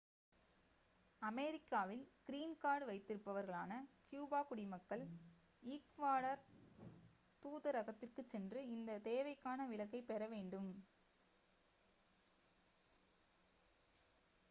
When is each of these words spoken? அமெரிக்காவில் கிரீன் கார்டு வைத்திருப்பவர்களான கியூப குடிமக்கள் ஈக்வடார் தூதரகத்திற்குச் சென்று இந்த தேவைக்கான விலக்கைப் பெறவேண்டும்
அமெரிக்காவில் 1.21 2.05
கிரீன் 2.23 2.55
கார்டு 2.57 2.85
வைத்திருப்பவர்களான 2.85 3.73
கியூப 4.05 4.39
குடிமக்கள் 4.43 5.03
ஈக்வடார் 5.63 6.41
தூதரகத்திற்குச் 7.43 8.31
சென்று 8.31 8.61
இந்த 8.69 8.97
தேவைக்கான 9.03 9.67
விலக்கைப் 9.67 10.09
பெறவேண்டும் 10.09 10.71